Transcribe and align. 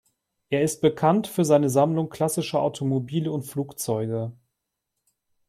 Er 0.49 0.63
ist 0.63 0.81
bekannt 0.81 1.27
für 1.27 1.45
seine 1.45 1.69
Sammlung 1.69 2.09
klassischer 2.09 2.59
Automobile 2.59 3.31
und 3.31 3.43
Flugzeuge. 3.43 4.31